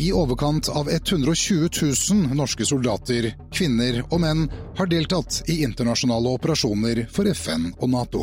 [0.00, 1.68] I overkant av 120
[2.12, 4.46] 000 norske soldater, kvinner og menn
[4.78, 8.22] har deltatt i internasjonale operasjoner for FN og Nato.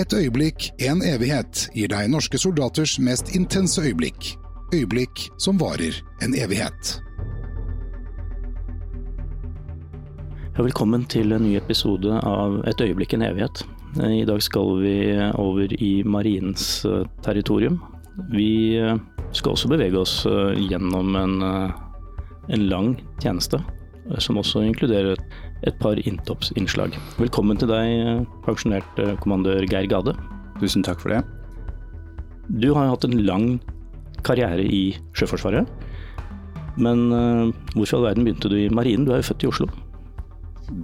[0.00, 4.30] Et øyeblikk, en evighet, gir deg norske soldaters mest intense øyeblikk.
[4.72, 6.96] Øyeblikk som varer en evighet.
[10.56, 13.66] Velkommen til en ny episode av Et øyeblikk en evighet.
[14.00, 14.98] I dag skal vi
[15.36, 17.82] over i marinens eh, territorium.
[18.32, 18.96] Vi eh,
[19.34, 23.60] skal også bevege oss eh, gjennom en, en lang tjeneste,
[24.22, 25.20] som også inkluderer
[25.64, 26.96] et par inntoppsinnslag.
[27.18, 30.16] Velkommen til deg, pensjonert kommandør Geir Gade.
[30.60, 31.22] Tusen takk for det.
[32.60, 33.46] Du har hatt en lang
[34.26, 34.84] karriere i
[35.16, 35.70] Sjøforsvaret.
[36.76, 37.06] Men
[37.72, 39.08] hvorfor i all verden begynte du i marinen?
[39.08, 39.70] Du er jo født i Oslo.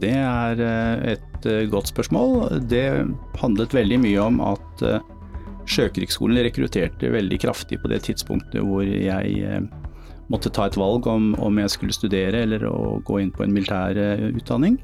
[0.01, 2.61] Det er eh, et eh, godt spørsmål.
[2.69, 2.85] Det
[3.41, 5.01] handlet veldig mye om at eh,
[5.70, 9.61] Sjøkrigsskolen rekrutterte veldig kraftig på det tidspunktet hvor jeg
[10.31, 13.55] måtte ta et valg om, om jeg skulle studere eller å gå inn på en
[13.55, 13.98] militær
[14.30, 14.78] utdanning.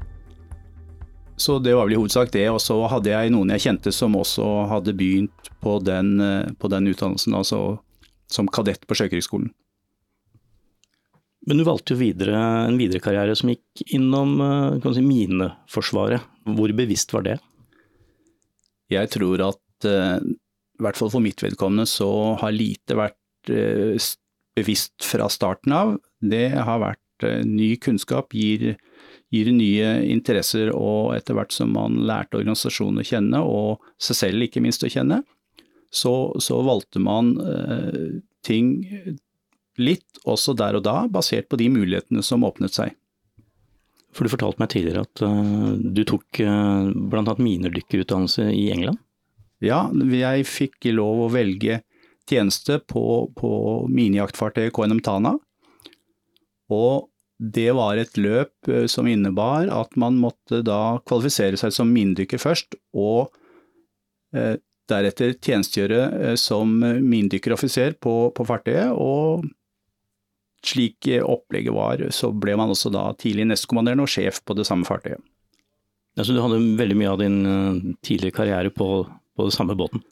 [1.37, 2.47] Så det var vel i hovedsak det.
[2.49, 6.17] Og så hadde jeg noen jeg kjente som også hadde begynt på den,
[6.59, 7.77] på den utdannelsen, altså
[8.31, 9.51] som kadett på Sjøkrigsskolen.
[11.47, 12.35] Men du valgte jo videre,
[12.67, 16.25] en videre karriere som gikk innom eh, si, mineforsvaret.
[16.57, 17.37] Hvor bevisst var det?
[18.91, 20.17] Jeg tror at eh,
[20.77, 22.09] i hvert fall for mitt vedkommende så
[22.41, 23.97] har lite vært eh,
[24.57, 25.95] bevisst fra starten av.
[26.21, 27.03] Det har vært
[27.45, 28.75] ny kunnskap, gir,
[29.33, 34.45] gir nye interesser og etter hvert som man lærte organisasjonen å kjenne, og seg selv
[34.45, 35.23] ikke minst å kjenne,
[35.89, 37.33] så, så valgte man
[38.45, 38.69] ting
[39.81, 42.93] litt også der og da, basert på de mulighetene som åpnet seg.
[44.15, 45.21] For Du fortalte meg tidligere at
[45.93, 47.35] du tok uh, bl.a.
[47.37, 49.01] minerdykkerutdannelse i England?
[49.63, 51.81] Ja, jeg fikk lov å velge
[52.27, 53.51] tjeneste på, på
[53.89, 55.37] minijaktfartøyet KNM Tana.
[56.73, 61.91] Og det var et løp uh, som innebar at man måtte da kvalifisere seg som
[61.93, 63.29] minedykker først, og
[64.35, 64.57] eh,
[64.89, 66.01] deretter tjenestegjøre
[66.31, 69.45] eh, som minedykkeroffiser på, på fartøyet, og
[70.65, 74.87] slik opplegget var, så ble man også da tidlig nestkommanderende og sjef på det samme
[74.89, 75.21] fartøyet.
[76.17, 77.37] Ja, så du hadde veldig mye av din
[78.01, 79.05] tidligere karriere på,
[79.37, 80.03] på den samme båten?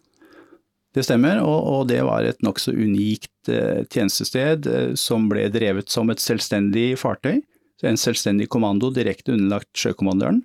[0.96, 5.92] Det stemmer, og, og det var et nokså unikt eh, tjenestested eh, som ble drevet
[5.92, 7.42] som et selvstendig fartøy.
[7.84, 10.40] En selvstendig kommando direkte underlagt sjøkommandøren.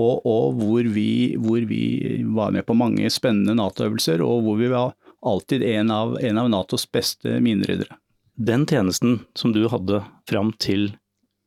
[0.00, 1.84] Og, og hvor, vi, hvor, vi,
[2.34, 6.50] var med på mange spennende Nato-øvelser, og hvor vi var alltid en av, en av
[6.50, 8.00] Natos beste mineryddere.
[8.40, 10.00] Den tjenesten som du hadde
[10.30, 10.94] fram til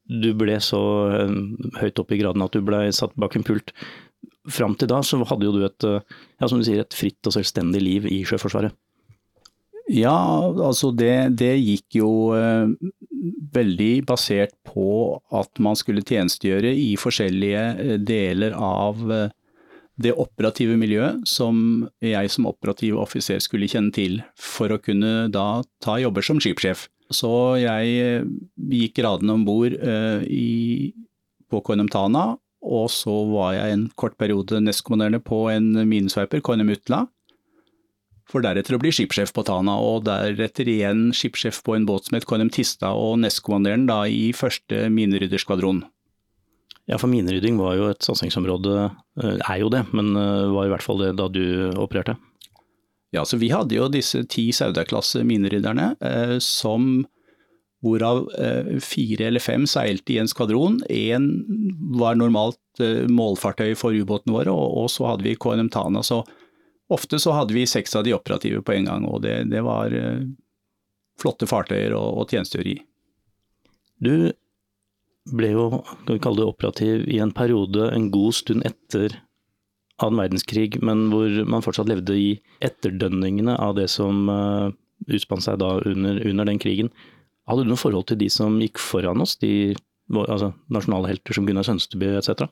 [0.07, 0.81] du ble så
[1.15, 1.37] eh,
[1.81, 3.71] høyt opp i graden at du ble satt bak en pult,
[4.51, 7.29] fram til da så hadde jo du et, eh, ja, som du sier, et fritt
[7.29, 8.75] og selvstendig liv i Sjøforsvaret?
[9.91, 10.15] Ja,
[10.63, 12.71] altså det, det gikk jo eh,
[13.53, 19.33] veldig basert på at man skulle tjenestegjøre i forskjellige eh, deler av eh,
[20.03, 25.61] det operative miljøet som jeg som operativ offiser skulle kjenne til for å kunne da
[25.83, 26.87] ta jobber som skipssjef.
[27.13, 27.29] Så
[27.61, 28.23] jeg
[28.71, 30.23] gikk gradene om bord eh,
[31.51, 32.31] på KNM Tana,
[32.63, 37.03] og så var jeg en kort periode nestkommanderende på en minesveiper, KNM Utla.
[38.31, 42.17] For deretter å bli skipssjef på Tana, og deretter igjen skipssjef på en båt som
[42.17, 45.83] het KNM Tista, og nestkommanderende da i første minerydderskvadron.
[46.89, 48.89] Ja, for minerydding var jo et satsingsområde,
[49.21, 51.43] eh, er jo det, men eh, var i hvert fall det da du
[51.79, 52.17] opererte?
[53.13, 57.05] Ja, så vi hadde jo disse ti Sauda-klasse minerydderne, eh, som
[57.83, 60.79] hvorav eh, fire eller fem seilte i en skvadron.
[60.89, 61.27] Én
[61.99, 66.03] var normalt eh, målfartøy for ubåtene våre, og, og, så hadde vi KNM Tana.
[66.05, 66.21] Så
[66.93, 69.95] ofte så hadde vi seks av de operative på en gang, og det, det var
[69.97, 70.23] eh,
[71.19, 72.79] flotte fartøyer å, å tjenestegjøre i.
[74.03, 74.15] Du
[75.31, 75.67] ble jo,
[76.05, 79.15] kan vi kalle det operativ, i en periode en god stund etter
[80.03, 82.29] annen verdenskrig, men hvor man fortsatt levde i
[82.65, 84.71] etterdønningene av det som uh,
[85.07, 86.89] utspant seg da under, under, den krigen.
[87.49, 89.73] Hadde du noe forhold til de som gikk foran oss, de
[90.13, 92.47] altså, nasjonale helter som Gunnar Sønsteby etc.?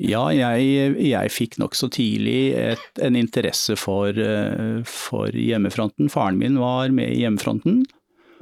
[0.00, 6.08] Ja, jeg, jeg fikk nokså tidlig et, en interesse for, uh, for hjemmefronten.
[6.12, 7.82] Faren min var med i hjemmefronten.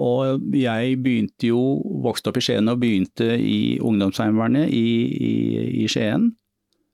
[0.01, 1.61] Og jeg begynte jo,
[2.05, 5.33] vokste opp i Skien og begynte i ungdomsheimevernet i, i,
[5.83, 6.31] i, Skien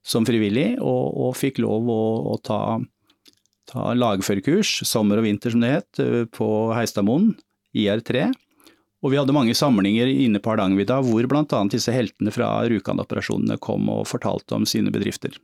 [0.07, 2.01] som frivillig, og, og fikk lov å,
[2.33, 2.59] å ta,
[3.71, 6.01] ta lagførerkurs, sommer og vinter som det het,
[6.35, 7.31] på Heistadmoen,
[7.75, 8.29] IR3.
[9.05, 11.59] Og vi hadde mange samlinger inne på Hardangervidda hvor bl.a.
[11.71, 15.35] disse heltene fra Rjukan-operasjonene kom og fortalte om sine bedrifter.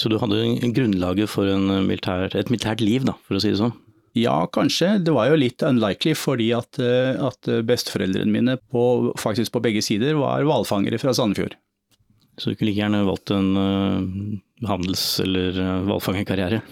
[0.00, 1.46] Så du hadde grunnlaget for
[1.84, 3.74] militær, et militært liv, da, for å si det sånn?
[4.14, 4.96] Ja, kanskje.
[5.02, 9.82] Det var jo litt unlikely fordi at, eh, at besteforeldrene mine på, faktisk på begge
[9.82, 11.56] sider var hvalfangere fra Sandefjord.
[12.38, 16.62] Så du kunne like gjerne valgt en uh, handels- eller uh, hvalfangerkarriere?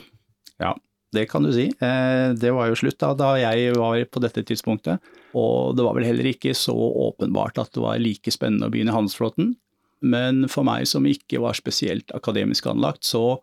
[0.63, 0.73] Ja,
[1.13, 1.67] det kan du si.
[1.69, 5.03] Eh, det var jo slutt da, da jeg var på dette tidspunktet.
[5.37, 8.93] Og det var vel heller ikke så åpenbart at det var like spennende å begynne
[8.93, 9.55] i handelsflåten.
[10.03, 13.39] Men for meg som ikke var spesielt akademisk anlagt, så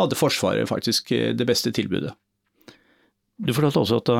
[0.00, 2.12] hadde Forsvaret faktisk det beste tilbudet.
[3.40, 4.12] Du fortalte også at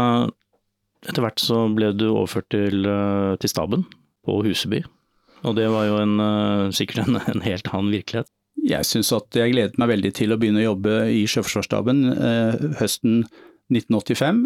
[1.08, 3.86] etter hvert så ble du overført til, uh, til staben
[4.26, 4.82] på Huseby.
[5.48, 6.20] Og det var jo en,
[6.76, 8.28] sikkert en, en, helt annen virkelighet.
[8.66, 12.02] Jeg syns at jeg gledet meg veldig til å begynne å jobbe i Sjøforsvarsstaben
[12.80, 13.22] høsten
[13.70, 14.42] 1985,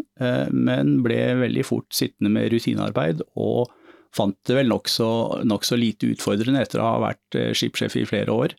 [0.54, 3.72] men ble veldig fort sittende med rutinearbeid og
[4.14, 5.08] fant det vel nokså
[5.48, 8.54] nok så lite utfordrende etter å ha vært skipssjef i flere år.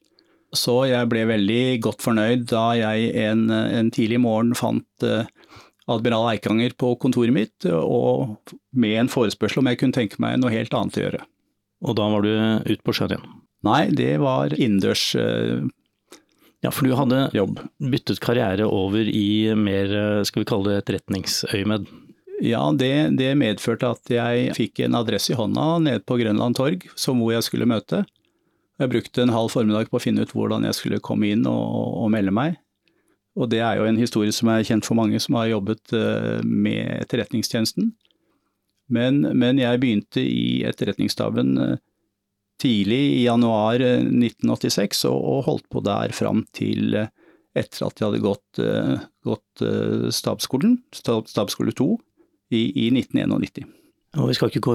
[0.55, 5.07] Så jeg ble veldig godt fornøyd da jeg en, en tidlig morgen fant
[5.91, 8.37] admiral Eikanger på kontoret mitt, og
[8.75, 11.25] med en forespørsel om jeg kunne tenke meg noe helt annet å gjøre.
[11.85, 12.31] Og da var du
[12.65, 13.44] ute på sjøen igjen?
[13.65, 15.65] Nei, det var innendørs uh,
[16.63, 17.59] Ja, for du hadde jobb.
[17.81, 21.85] byttet karriere over i mer, eh, skal vi kalle det etterretningsøyemed?
[22.41, 26.87] Ja, det, det, medførte at jeg fikk en adresse i hånda nede på Grønland torg,
[26.97, 28.01] som hvor jeg skulle møte.
[28.81, 32.01] Jeg brukte en halv formiddag på å finne ut hvordan jeg skulle komme inn og,
[32.01, 32.57] og melde meg.
[33.35, 36.41] Og det er jo en historie som er kjent for mange som har jobbet eh,
[36.43, 37.93] med Etterretningstjenesten.
[38.91, 41.77] Men, men jeg begynte i Etterretningsstaben eh,
[42.61, 46.97] tidlig i januar 1986 eh, og, og holdt på der fram til
[47.55, 48.59] etter at jeg hadde gått,
[49.23, 49.61] gått
[50.11, 51.85] stabsskolen, stabsskole 2,
[52.51, 53.69] i, i 1991.
[54.19, 54.73] Og vi skal ikke gå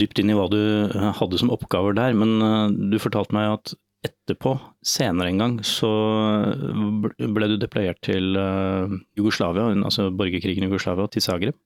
[0.00, 0.58] dypt inn i hva du
[0.90, 5.92] hadde som oppgaver der, men du fortalte meg at etterpå, senere en gang, så
[7.22, 8.34] ble du deployert til
[9.14, 11.60] Jugoslavia, altså borgerkrigen i Jugoslavia, til Zagreb.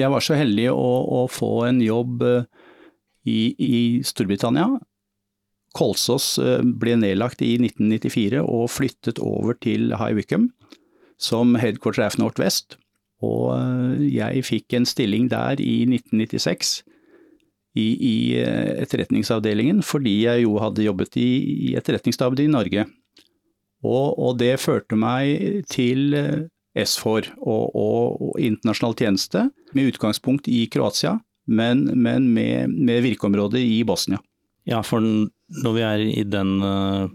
[0.00, 2.44] Jeg var så heldig å, å få en jobb uh,
[3.28, 3.76] i, i,
[4.06, 4.68] Storbritannia.
[5.76, 10.52] Kolsås uh, ble nedlagt i 1994 og flyttet over til High Wycombe
[11.22, 12.76] som headquarter F Northwest.
[13.22, 13.54] Og
[14.02, 16.80] jeg fikk en stilling der i 1996
[17.78, 21.28] i, i eh, etterretningsavdelingen, fordi jeg jo hadde jobbet i,
[21.70, 22.86] i etterretningsstaben i Norge.
[23.82, 30.50] Og, og, det førte meg til eh, SFOR og, og, og, internasjonal tjeneste, med utgangspunkt
[30.52, 31.16] i Kroatia,
[31.46, 34.20] men, men med, med, virkeområde i Bosnia.
[34.68, 37.10] Ja, for når vi er i den uh,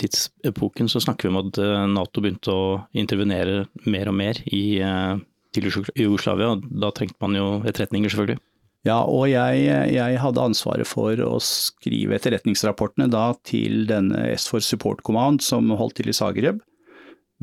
[0.00, 1.58] tidsepoken, så snakker vi om at
[1.90, 5.18] Nato begynte å intervenere mer og mer i uh,
[5.54, 6.54] til Jugoslavia.
[6.82, 8.42] Da trengte man jo etterretninger, selvfølgelig.
[8.84, 15.00] Ja, og jeg, jeg, hadde ansvaret for å skrive etterretningsrapportene da til denne S4 Support
[15.06, 16.60] Command som holdt til i Zagreb.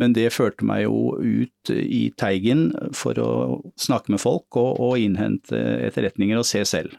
[0.01, 3.31] Men det førte meg jo ut i Teigen for å
[3.79, 6.95] snakke med folk og, og innhente etterretninger og se selv.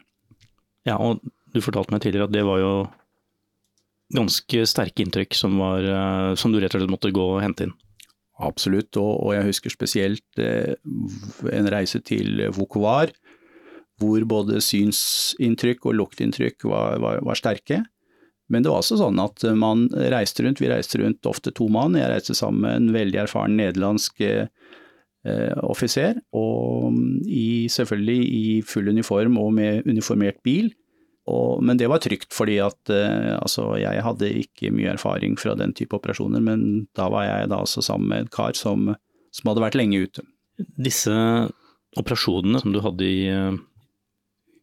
[0.87, 1.19] Ja, og
[1.53, 2.73] du fortalte meg tidligere at det var jo
[4.13, 7.67] ganske sterke inntrykk som, var, eh, som du rett og slett måtte gå og hente
[7.67, 7.75] inn.
[8.43, 10.73] Absolutt, og, og jeg husker spesielt eh,
[11.53, 13.13] en reise til Vukovar
[14.01, 17.83] hvor både synsinntrykk og luktinntrykk var, var, var, sterke.
[18.53, 21.97] Men det var også sånn at man reiste rundt, vi reiste rundt ofte to mann.
[21.97, 24.45] Jeg reiste sammen med en veldig erfaren nederlandsk eh,
[25.63, 26.93] offiser, og
[27.25, 30.71] i, selvfølgelig i full uniform og med uniformert bil.
[31.31, 35.55] Og, men det var trygt, fordi at eh, altså, jeg hadde ikke mye erfaring fra
[35.59, 38.91] den type operasjoner, men da var jeg da altså sammen med en kar som,
[39.33, 40.25] som hadde vært lenge ute.
[40.77, 41.13] Disse
[41.97, 43.21] operasjonene som du hadde i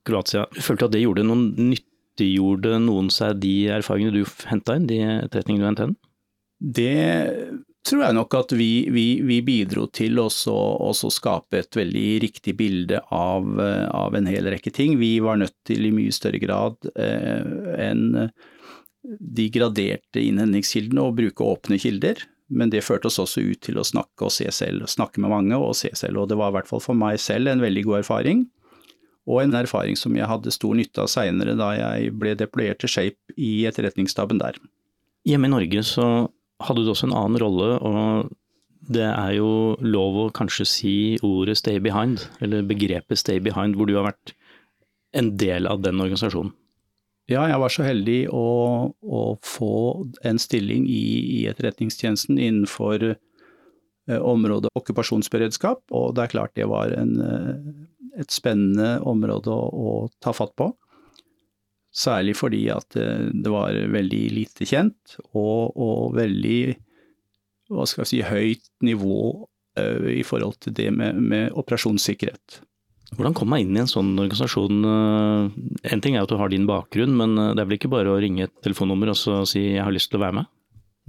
[0.07, 0.47] Kroatia.
[0.55, 1.73] Du følte at det gjorde noen
[2.11, 5.97] nyttiggjorde noen seg de erfaringene du henta inn, de etterretningene du henta inn?
[6.61, 12.57] Det tror jeg nok at vi, vi, vi bidro til å skape et veldig riktig
[12.59, 14.99] bilde av, av, en hel rekke ting.
[15.01, 18.29] Vi var nødt til i mye større grad eh, enn
[19.01, 22.21] de graderte innhendingskildene å bruke åpne kilder.
[22.53, 25.57] Men det førte oss også ut til å snakke og se selv, snakke med mange
[25.57, 26.19] og se selv.
[26.21, 28.49] Og det var i hvert fall for meg selv en veldig god erfaring
[29.31, 32.91] og en erfaring som jeg hadde stor nytte av seinere da jeg ble deployert til
[32.91, 34.59] Shape i etterretningsstaben der.
[35.29, 36.07] Hjemme i Norge så
[36.65, 38.31] hadde du også en annen rolle, og
[38.91, 40.95] det er jo lov å kanskje si
[41.27, 44.35] ordet stay behind, eller begrepet stay behind, hvor du har vært
[45.17, 46.55] en del av den organisasjonen.
[47.31, 48.47] Ja, jeg var så heldig å,
[48.91, 49.75] å få
[50.27, 51.05] en stilling i,
[51.39, 57.55] i etterretningstjenesten innenfor eh, området okkupasjonsberedskap, og det er klart det var en eh,
[58.19, 60.71] et spennende område å, å, ta fatt på.
[61.91, 66.63] Særlig fordi at eh, det var veldig lite kjent, og, og veldig
[67.71, 69.47] hva skal jeg si, høyt nivå
[70.11, 72.57] i forhold til det med, med operasjonssikkerhet.
[73.15, 74.83] Hvordan kom man inn i en sånn organisasjon?
[74.83, 78.19] En ting er at du har din bakgrunn, men det er vel ikke bare å
[78.21, 80.51] ringe et telefonnummer og si jeg har lyst til å være med?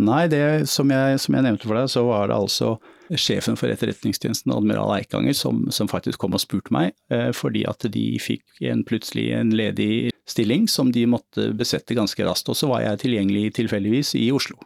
[0.02, 2.72] Nei, det, som, jeg, som jeg nevnte for deg, så var det altså
[3.20, 7.86] sjefen for Etterretningstjenesten, admiral Eikanger, som, som, faktisk kom og spurte meg, eh, fordi at
[7.94, 12.50] de fikk en, plutselig en ledig stilling som de måtte besette ganske raskt.
[12.50, 14.58] Og så var jeg tilgjengelig tilfeldigvis i Oslo.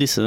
[0.00, 0.24] Disse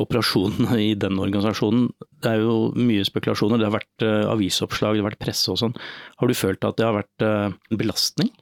[0.00, 1.90] operasjonene i den organisasjonen,
[2.22, 3.60] det er jo mye spekulasjoner.
[3.60, 5.76] Det har vært eh, avisoppslag, det har vært presse og sånn.
[6.22, 8.32] Har du følt at det har vært en belastning?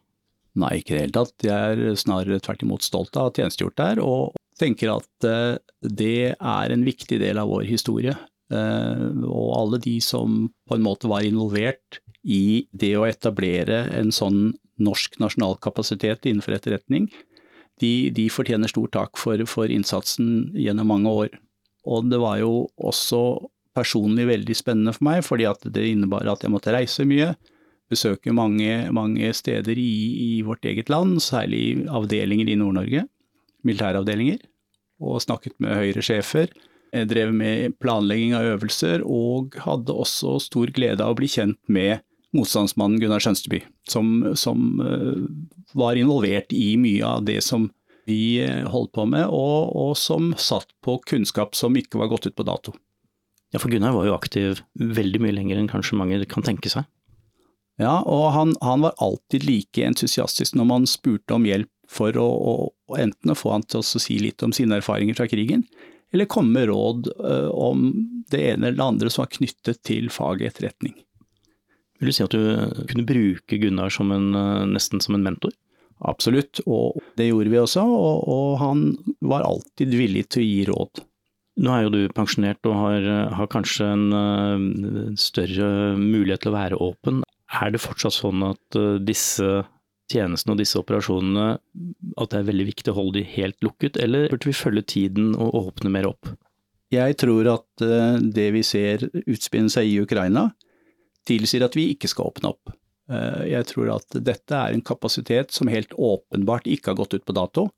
[0.60, 1.34] Nei, ikke i det hele tatt.
[1.42, 5.56] Jeg er snarere tvert imot stolt av å ha tjenestegjort der, og tenker at uh,
[5.82, 8.16] det er en viktig del av vår historie.
[8.54, 14.52] og alle de som på en måte var involvert i det å etablere en sånn
[14.80, 17.08] norsk nasjonal kapasitet innenfor etterretning,
[17.82, 21.34] de, de fortjener stor takk for, for, innsatsen gjennom mange år.
[21.90, 23.20] Og det var jo også
[23.74, 27.32] personlig veldig spennende for meg, fordi at det innebar at jeg måtte reise mye,
[27.90, 29.94] besøke mange, mange steder i,
[30.28, 33.04] i, vårt eget land, særlig avdelinger i Nord-Norge,
[33.66, 34.40] militæravdelinger,
[35.04, 36.52] og snakket med Høyre-sjefer.
[36.94, 41.58] Jeg drev med planlegging av øvelser, og hadde også stor glede av å bli kjent
[41.66, 42.04] med
[42.34, 45.24] motstandsmannen Gunnar Skjønsteby, som, som uh,
[45.78, 47.68] var involvert i mye av det som
[48.04, 52.26] vi eh, holdt på med, og, og, som satt på kunnskap som ikke var gått
[52.28, 52.74] ut på dato.
[53.54, 56.84] Ja, for Gunnar var jo aktiv veldig mye lenger enn kanskje mange kan tenke seg.
[57.80, 62.26] Ja, og han, han var alltid like entusiastisk når man spurte om hjelp for å,
[62.28, 62.54] å,
[63.00, 65.66] enten å få han til å si litt om sine erfaringer fra krigen,
[66.14, 67.88] eller komme med råd uh, om
[68.30, 70.94] det ene eller det andre som var knyttet til faget etterretning.
[71.98, 75.52] Vil du si at du kunne bruke Gunnar som en, eh, nesten som en mentor?
[76.04, 78.82] Absolutt, og det gjorde vi også, og, og, han
[79.22, 81.02] var alltid villig til å gi råd.
[81.64, 83.06] Nå er jo du pensjonert og har,
[83.38, 87.22] har kanskje en større mulighet til å være åpen.
[87.54, 89.62] Er det fortsatt sånn at disse
[90.12, 91.46] tjenestene og disse operasjonene,
[92.20, 95.32] at det er veldig viktig å holde de helt lukket, eller burde vi følge tiden
[95.34, 96.30] og åpne mer opp?
[96.92, 100.50] Jeg tror at uh, det vi ser utspinne seg i Ukraina,
[101.28, 102.74] tilsier at vi ikke skal åpne opp.
[103.12, 107.24] Eh, jeg tror at dette er en kapasitet som helt åpenbart ikke har gått ut
[107.24, 107.68] på dato.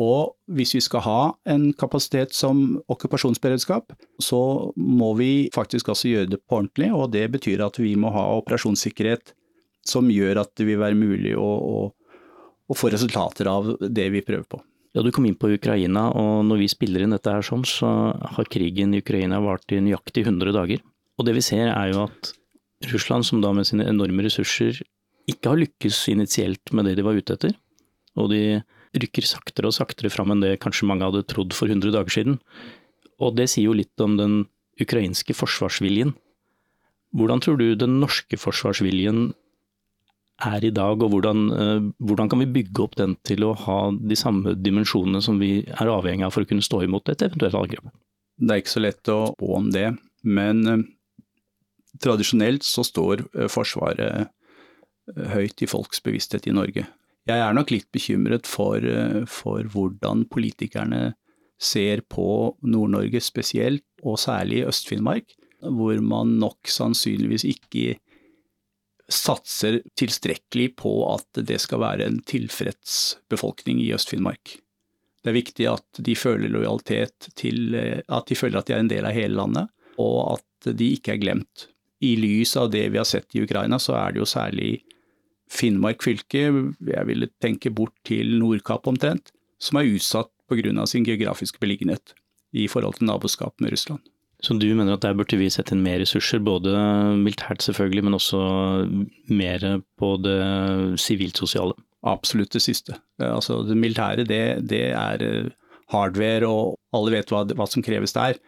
[0.00, 1.20] Og hvis vi skal ha
[1.52, 3.92] en kapasitet som okkupasjonsberedskap,
[4.24, 8.12] så må vi faktisk også gjøre det på ordentlig, og det betyr at vi må
[8.14, 9.34] ha operasjonssikkerhet
[9.86, 11.78] som gjør at det vil være mulig å, å,
[12.70, 14.60] å få resultater av det vi prøver på.
[14.92, 18.12] Ja, Du kom inn på Ukraina, og når vi spiller inn dette her sånn, så
[18.12, 20.82] har krigen i Ukraina vart i nøyaktig 100 dager.
[21.16, 22.32] Og det vi ser er jo at
[22.92, 24.82] Russland, som da med sine enorme ressurser
[25.30, 27.54] ikke har lykkes initielt med det de var ute etter,
[28.18, 28.60] og de
[28.92, 32.40] rykker saktere og saktere fram enn det kanskje mange hadde trodd for 100 dager siden.
[33.22, 34.34] Og det sier jo litt om den
[34.82, 36.12] ukrainske forsvarsviljen.
[37.16, 39.30] Hvordan tror du den norske forsvarsviljen
[40.40, 43.78] er i dag, og hvordan, eh, hvordan, kan vi bygge opp den til å ha
[43.92, 47.58] de samme dimensjonene som vi er avhengig av for å kunne stå imot et eventuelt
[47.58, 47.92] angrep?
[48.38, 49.88] Det er ikke så lett å spå om det,
[50.24, 50.84] men eh,
[52.02, 54.32] tradisjonelt så står eh, Forsvaret
[55.12, 56.86] høyt i folks bevissthet i Norge.
[57.26, 58.82] Jeg er nok litt bekymret for,
[59.30, 61.12] for hvordan politikerne
[61.62, 67.96] ser på Nord-Norge spesielt, og særlig Øst-Finnmark, hvor man nok sannsynligvis ikke
[69.12, 74.56] satser tilstrekkelig på at det skal være en tilfreds befolkning i Øst-Finnmark.
[75.22, 78.90] Det er viktig at de føler lojalitet til at de føler at de er en
[78.90, 79.70] del av hele landet,
[80.02, 81.68] og at de ikke er glemt
[82.02, 84.72] i lys av det vi har sett i Ukraina, så er det jo særlig
[85.52, 86.46] Finnmark fylke,
[86.88, 90.86] jeg ville tenke bort til Nordkapp omtrent, som er utsatt pga.
[90.86, 92.14] sin geografiske beliggenhet
[92.52, 94.00] i forhold til naboskap med Russland.
[94.42, 96.72] Så du mener at der burde vi sette inn mer ressurser, både
[97.20, 98.40] militært selvfølgelig, men også
[99.30, 99.66] mer
[100.00, 100.38] på det
[100.98, 101.76] sivilt-sosiale?
[102.02, 102.96] Absolutt det siste.
[103.22, 105.52] Altså Det militære det, det er eh,
[105.94, 108.40] hardware, og alle vet hva, hva som kreves der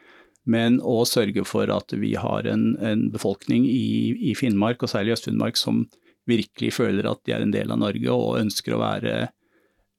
[0.44, 5.16] men å sørge for at vi har en, en befolkning i, i, Finnmark, og særlig
[5.16, 5.86] Øst-Finnmark, som
[6.28, 9.14] virkelig føler at de er en del av Norge og ønsker å være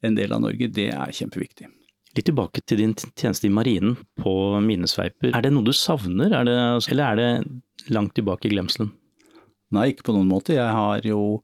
[0.05, 1.69] en del av Norge, det er kjempeviktig.
[2.15, 5.34] Litt tilbake til din tjeneste i marinen på minesveiper.
[5.36, 6.55] Er det noe du savner, er det,
[6.93, 8.93] eller er det langt tilbake i glemselen?
[9.75, 10.55] Nei, ikke på noen måte.
[10.55, 11.41] Jeg har jo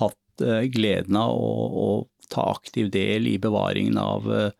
[0.00, 1.88] hatt eh, gleden av å, å,
[2.30, 4.52] ta aktiv del i bevaringen av eh,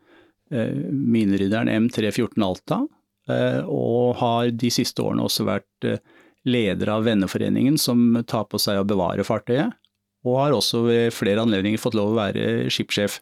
[0.51, 2.81] minerydderen M314 Alta,
[3.29, 6.01] Eh, og har de siste årene også vært eh,
[6.49, 9.77] leder av Venneforeningen, som tar på seg å bevare fartøyet.
[10.25, 13.19] Og har også ved flere anledninger fått lov å være skipssjef.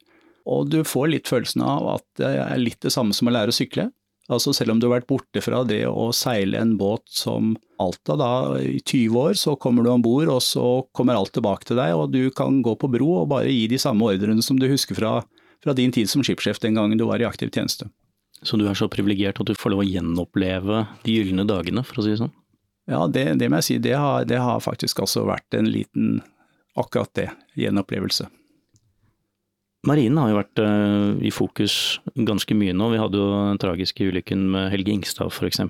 [0.50, 3.54] Og du får litt følelsen av at det er litt det samme som å lære
[3.54, 3.90] å sykle.
[4.30, 8.18] Altså Selv om du har vært borte fra det å seile en båt som Alta
[8.20, 11.80] da, i 20 år, så kommer du om bord, og så kommer alt tilbake til
[11.80, 14.68] deg, og du kan gå på bro og bare gi de samme ordrene som du
[14.70, 15.14] husker fra,
[15.64, 17.88] fra din tid som skipssjef den gangen du var i aktiv tjeneste.
[18.44, 22.02] Så du er så privilegert at du får lov å gjenoppleve de gylne dagene, for
[22.02, 22.36] å si det sånn?
[22.90, 23.80] Ja, det, det må jeg si.
[23.82, 26.20] Det har, det har faktisk altså vært en liten
[26.80, 27.30] akkurat det,
[27.60, 28.28] gjenopplevelse.
[29.88, 31.74] Marinen har jo vært uh, i fokus
[32.28, 32.90] ganske mye nå.
[32.94, 35.62] Vi hadde jo den tragiske ulykken med Helge Ingstad f.eks.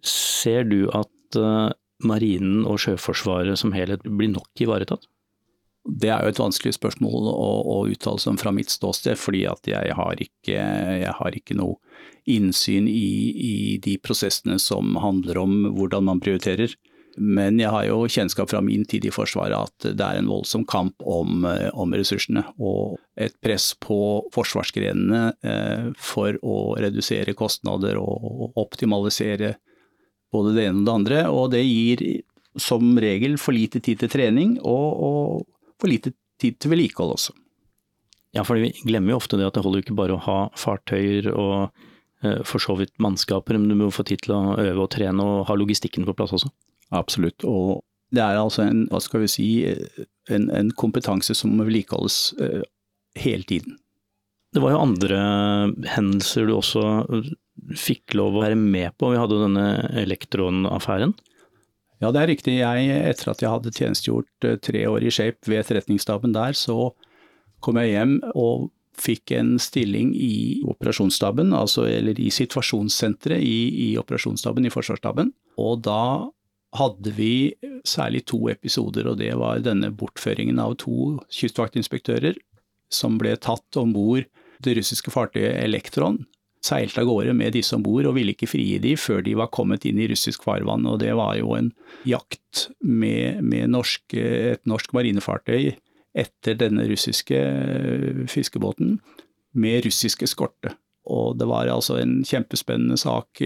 [0.00, 1.68] Ser du at uh,
[2.06, 5.04] Marinen og Sjøforsvaret som helhet blir nok ivaretatt?
[5.84, 9.46] Det er jo et vanskelig spørsmål å, å uttale seg om fra mitt ståsted, fordi
[9.48, 11.78] at jeg har ikke, jeg har ikke noe
[12.30, 16.76] innsyn i, i, de prosessene som handler om hvordan man prioriterer.
[17.16, 20.64] Men jeg har jo kjennskap fra min tid i Forsvaret at det er en voldsom
[20.68, 22.44] kamp om, om ressursene.
[22.62, 23.98] Og et press på
[24.34, 29.56] forsvarsgrenene eh, for å redusere kostnader og optimalisere
[30.32, 31.22] både det ene og det andre.
[31.34, 32.04] Og det gir
[32.60, 37.36] som regel for lite tid til trening og, og for lite tid til vedlikehold også.
[38.36, 41.32] Ja, for vi glemmer jo ofte det at det holder ikke bare å ha fartøyer
[41.32, 41.54] og
[42.22, 45.26] eh, for så vidt mannskaper, men du må få tid til å øve og trene
[45.26, 46.50] og ha logistikken på plass også.
[46.94, 47.44] Absolutt.
[47.46, 47.82] Og
[48.14, 49.48] det er altså en, hva skal vi si,
[50.30, 52.64] en, en kompetanse som vedlikeholdes uh,
[53.18, 53.78] hele tiden.
[54.50, 55.20] Det var jo andre
[55.92, 56.82] hendelser du også
[57.78, 59.12] fikk lov å være med på.
[59.12, 59.66] Vi hadde jo denne
[60.00, 61.14] Elektron-affæren.
[62.00, 62.56] Ja, det er riktig.
[62.58, 66.94] Jeg, etter at jeg hadde tjenestegjort eh, tre år i Shape ved etterretningsstaben der, så
[67.60, 68.70] kom jeg hjem og
[69.00, 75.30] fikk en stilling i operasjonsstaben, altså eller i situasjonssenteret i, i operasjonsstaben i Forsvarsstaben.
[75.60, 76.00] Og da
[76.76, 77.54] hadde vi
[77.86, 82.38] særlig to episoder, og det var denne bortføringen av to kystvaktinspektører
[82.90, 84.26] som ble tatt om bord
[84.64, 86.24] det russiske fartøyet Elektron.
[86.60, 89.48] Seilte av gårde med disse om bord og ville ikke frigi de før de var
[89.54, 90.84] kommet inn i russisk farvann.
[90.86, 91.70] og Det var jo en
[92.04, 95.72] jakt med, med norske, et norsk marinefartøy
[96.20, 97.38] etter denne russiske
[98.28, 98.98] fiskebåten
[99.56, 100.74] med russisk eskorte.
[101.10, 103.40] Og det var altså en kjempespennende sak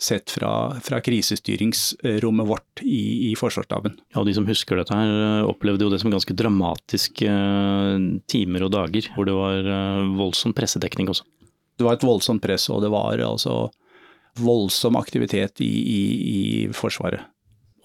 [0.00, 3.98] sett fra, fra krisestyringsrommet vårt i, i Forsvarsstaben.
[4.14, 8.64] Ja, De som husker dette her, eh, opplevde jo det som ganske dramatiske eh, timer
[8.64, 11.28] og dager, hvor det var eh, voldsom pressedekning også.
[11.76, 13.66] Det var et voldsomt press, og det var altså
[14.40, 16.00] voldsom aktivitet i, i,
[16.32, 16.40] i
[16.76, 17.28] Forsvaret.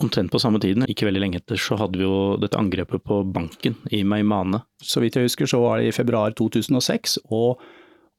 [0.04, 3.22] Omtrent på samme tiden, ikke veldig lenge etter, så hadde vi jo dette angrepet på
[3.32, 4.60] banken i Meimane.
[4.84, 7.64] Så vidt jeg husker så var det i februar 2006, og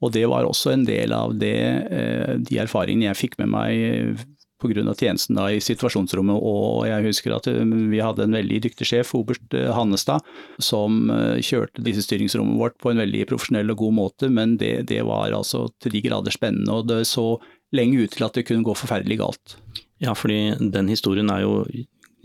[0.04, 1.59] og det var også en del av det,
[1.90, 4.24] eh, de erfaringene jeg fikk med meg
[4.61, 4.94] pga.
[4.94, 6.37] tjenesten da i situasjonsrommet.
[6.37, 10.20] Og jeg husker at eh, vi hadde en veldig dyktig sjef, Obert eh, Hannestad,
[10.59, 11.09] som
[11.40, 14.28] kjørte disse styringsrommet vårt på en veldig profesjonell og god måte.
[14.28, 17.38] Men det, det var altså til de grader spennende, og det så
[17.74, 19.56] lenge ut til at det kunne gå forferdelig galt.
[19.98, 21.64] Ja, fordi den historien er jo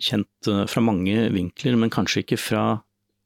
[0.02, 2.66] kjent fra mange vinkler, men kanskje ikke fra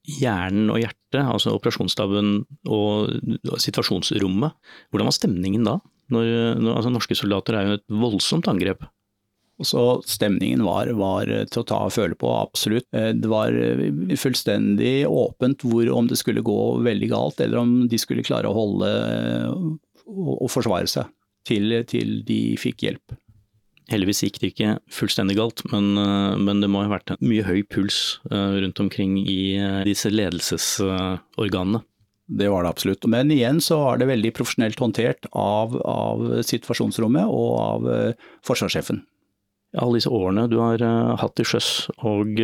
[0.05, 3.13] hjernen og hjertet, altså operasjonsstaben og
[3.62, 4.56] situasjonsrommet.
[4.91, 5.80] Hvordan var stemningen da?
[6.13, 6.28] Når,
[6.62, 8.86] når, altså norske soldater er jo et voldsomt angrep.
[9.63, 12.88] Så stemningen var, var, til å ta og føle på, absolutt.
[12.91, 17.75] Eh, det var eh, fullstendig åpent hvor om det skulle gå veldig galt, eller om
[17.88, 18.89] de skulle klare å holde
[20.06, 21.08] og forsvare seg
[21.47, 23.15] til, til de fikk hjelp.
[23.91, 27.45] Heldigvis gikk det ikke fullstendig galt, men, eh, men, det må ha vært en mye
[27.45, 31.84] høy puls eh, rundt omkring i eh, disse ledelsesorganene.
[32.26, 33.06] Det var det absolutt.
[33.12, 37.86] Men igjen så var det veldig profesjonelt håndtert av, av situasjonsrommet og av
[38.48, 39.04] forsvarssjefen.
[39.78, 40.82] Alle disse årene du har
[41.21, 41.69] hatt til sjøs
[42.00, 42.41] og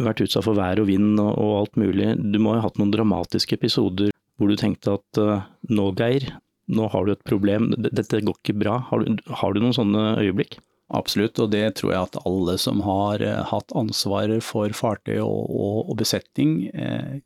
[0.00, 2.94] vært utsatt for vær og vind og, og alt mulig, du må ha hatt noen
[2.94, 4.08] dramatiske episoder
[4.40, 5.20] hvor du tenkte at
[5.68, 6.30] nå, Geir,
[6.70, 8.78] nå har du et problem, dette går ikke bra.
[8.90, 10.58] Har du, har du noen sånne øyeblikk?
[10.94, 15.48] Absolutt, og det tror jeg at alle som har eh, hatt ansvar for fartøy og,
[15.48, 17.22] og, og besetning eh,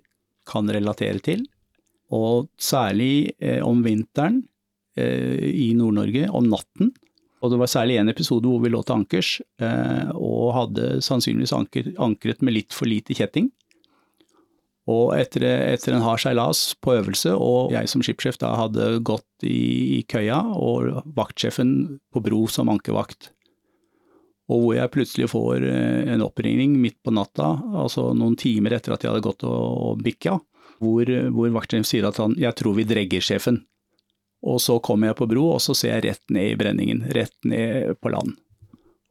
[0.48, 1.44] kan relatere til.
[2.14, 4.40] Og særlig eh, om vinteren
[4.96, 6.94] eh, i Nord-Norge, om natten.
[7.42, 11.55] Og det var særlig en episode hvor vi lå til ankers eh, og hadde sannsynligvis
[11.55, 13.53] anker, ankret med litt for lite kjetting.
[14.88, 19.44] Og etter, etter, en hard seilas på øvelse, og jeg som skipssjef da hadde gått
[19.44, 21.72] i, i, køya, og vaktsjefen
[22.14, 23.35] på bro som ankevakt.
[24.48, 28.96] Og hvor jeg plutselig får eh, en oppringning midt på natta, altså noen timer etter
[28.96, 30.38] at jeg hadde gått og, og bikka,
[30.81, 33.64] hvor, hvor vaktsjefen sier at han 'jeg tror vi dregger sjefen'.
[34.46, 37.35] Og så kommer jeg på bro, og så ser jeg rett ned i brenningen, rett
[37.44, 38.37] ned på land.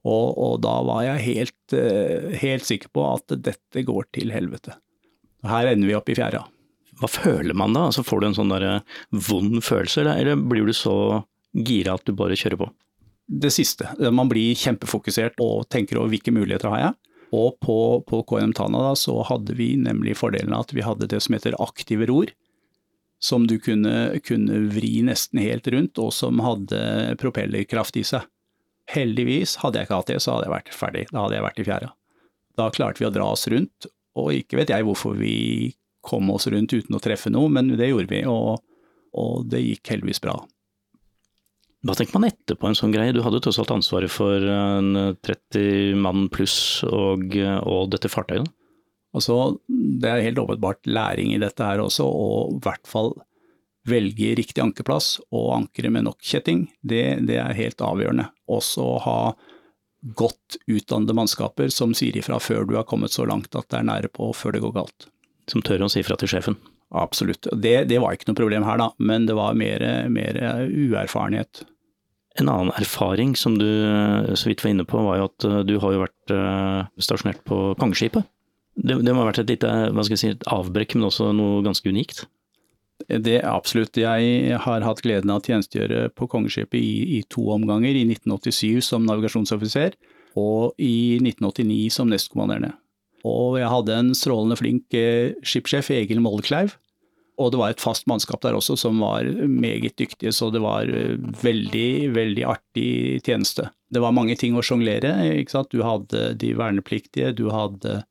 [0.07, 4.77] Og, og da var jeg helt, eh, helt sikker på at dette går til helvete.
[5.49, 6.43] Her ender vi opp i fjæra.
[6.97, 7.87] Hva føler man da?
[7.89, 8.67] Altså, får du en sånn der
[9.27, 11.23] vond følelse, eller, blir du så
[11.57, 12.69] gira at du bare kjører på?
[13.27, 13.89] Det siste.
[14.13, 16.97] Man blir kjempefokusert og tenker over hvilke muligheter har jeg.
[17.35, 21.09] Og på, på KNM Tana da, så hadde vi nemlig fordelen av at vi hadde
[21.11, 22.31] det som heter aktive ror.
[23.19, 28.25] Som du kunne, kunne vri nesten helt rundt, og som hadde propellerkraft i seg.
[28.93, 31.05] Heldigvis, hadde jeg ikke hatt det, så hadde jeg vært ferdig.
[31.11, 31.93] Da hadde jeg vært i fjæra.
[32.57, 35.75] Da klarte vi å dra oss rundt, og ikke vet jeg hvorfor vi
[36.07, 38.61] kom oss rundt uten å treffe noe, men det gjorde vi, og,
[39.17, 40.37] og det gikk heldigvis bra.
[41.85, 43.13] Hva tenker man etterpå en sånn greie?
[43.13, 48.49] Du hadde tross alt ansvaret for 30 mann pluss og, og dette fartøyet?
[49.15, 53.13] Altså, det er helt åpenbart læring i dette her også, og i hvert fall
[53.87, 56.65] velge riktig ankerplass og ankre med nok kjetting.
[56.81, 58.27] Det, det er helt avgjørende.
[58.51, 59.19] Også ha
[60.15, 63.87] godt utdannede mannskaper som sier ifra før du har kommet så langt at det er
[63.89, 65.07] nære på før det går galt.
[65.51, 66.57] Som tør å si ifra til sjefen?
[66.95, 67.49] Absolutt.
[67.51, 71.65] Det, det, var ikke noe problem her, da, men det var mer, mer uerfarenhet.
[72.39, 73.67] En annen erfaring som du
[74.37, 77.73] så vidt var inne på, var jo at du har jo vært eh, stasjonert på
[77.81, 78.27] Kongeskipet.
[78.77, 81.31] Det, det må ha vært et lite hva skal jeg si, et avbrekk, men også
[81.35, 82.27] noe ganske unikt?
[83.07, 83.95] Det er absolutt.
[83.95, 87.95] Jeg har hatt gleden av å tjenestegjøre på Kongeskipet i, i to omganger.
[87.95, 89.95] I 1987 som navigasjonsoffiser
[90.37, 92.73] og i 1989 som nestkommanderende.
[93.27, 96.75] Og jeg hadde en strålende flink eh, skipssjef, Egil Mollekleiv.
[97.37, 100.89] Og det var et fast mannskap der også som var meget dyktige, så det var
[100.89, 102.91] eh, veldig, veldig artig
[103.25, 103.69] tjeneste.
[103.93, 105.13] Det var mange ting å sjonglere.
[105.71, 108.01] Du hadde de vernepliktige, du hadde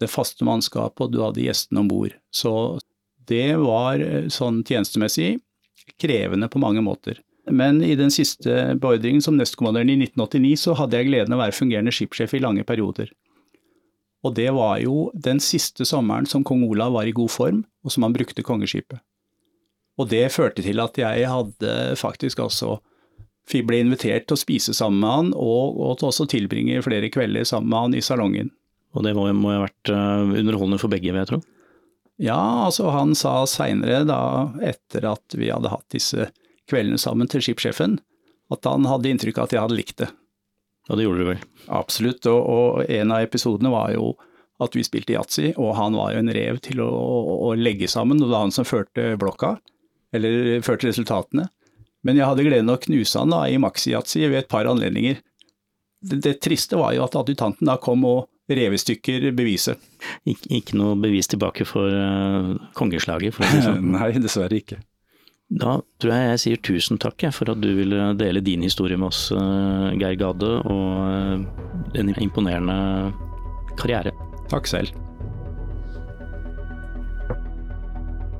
[0.00, 2.14] det faste mannskapet, og du hadde gjestene om bord.
[2.32, 2.52] Så
[3.30, 5.38] det var eh, sånn tjenestemessig
[6.00, 7.20] krevende på mange måter.
[7.50, 11.44] Men i den siste beordringen som nestkommanderende i 1989, så hadde jeg gleden av å
[11.46, 13.10] være fungerende skipssjef i lange perioder.
[14.26, 17.94] Og det var jo den siste sommeren som kong Olav var i god form, og
[17.94, 19.00] som han brukte kongeskipet.
[20.00, 22.78] Og det førte til at jeg hadde faktisk også
[23.66, 27.48] ble invitert til å spise sammen med han, og, og til også tilbringe flere kvelder
[27.48, 28.52] sammen med han i salongen.
[28.94, 31.40] Og det må, må ha vært uh, underholdende for begge, vil jeg tro?
[32.20, 36.28] Ja, altså han sa seinere, da etter at vi hadde hatt disse
[36.68, 37.96] kveldene sammen til skipssjefen,
[38.52, 40.10] at han hadde inntrykk av at jeg hadde likt det.
[40.88, 41.44] Ja, det gjorde du vel?
[41.72, 44.12] Absolutt, og, og, en av episodene var jo
[44.60, 46.90] at vi spilte yatzy, og han var jo en rev til å,
[47.48, 49.54] å, legge sammen, og det var han som førte blokka,
[50.12, 51.46] eller førte resultatene.
[52.04, 55.20] Men jeg hadde gleden av å knuse han da i maxi-yatzy ved et par anledninger.
[56.04, 58.26] Det, det, triste var jo at adjutanten da kom og
[58.58, 59.80] rev i stykker beviset.
[60.28, 63.90] Ik ikke noe bevis tilbake for uh, kongeslaget, for å si sånn?
[63.96, 64.80] Nei, dessverre ikke.
[65.50, 69.10] Da tror jeg jeg sier tusen takk for at du ville dele din historie med
[69.10, 73.10] oss, eh, Geir Gade, og eh, en imponerende
[73.80, 74.14] karriere.
[74.50, 74.94] Takk selv.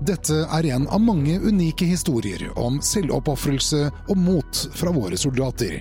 [0.07, 5.81] Dette er en av mange unike historier om selvoppofrelse og mot fra våre soldater.